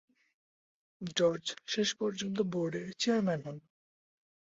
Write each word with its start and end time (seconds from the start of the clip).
George 1.17 1.45
শেষ 1.67 1.89
পর্যন্ত 1.99 2.37
বোর্ডের 2.51 2.87
চেয়ারম্যান 2.99 3.39
হন। 3.45 3.57